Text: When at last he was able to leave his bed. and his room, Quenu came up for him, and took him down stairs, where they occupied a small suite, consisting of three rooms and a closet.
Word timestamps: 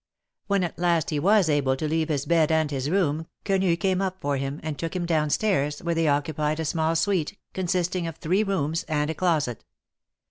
When 0.47 0.63
at 0.63 0.79
last 0.79 1.11
he 1.11 1.19
was 1.19 1.47
able 1.47 1.75
to 1.75 1.87
leave 1.87 2.09
his 2.09 2.25
bed. 2.25 2.51
and 2.51 2.71
his 2.71 2.89
room, 2.89 3.27
Quenu 3.45 3.75
came 3.75 4.01
up 4.01 4.19
for 4.19 4.35
him, 4.37 4.59
and 4.63 4.75
took 4.75 4.95
him 4.95 5.05
down 5.05 5.29
stairs, 5.29 5.77
where 5.83 5.93
they 5.93 6.07
occupied 6.07 6.59
a 6.59 6.65
small 6.65 6.95
suite, 6.95 7.37
consisting 7.53 8.07
of 8.07 8.15
three 8.15 8.41
rooms 8.41 8.81
and 8.87 9.11
a 9.11 9.13
closet. 9.13 9.63